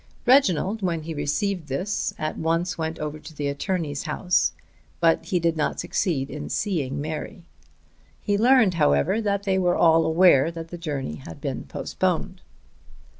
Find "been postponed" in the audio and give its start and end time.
11.39-12.41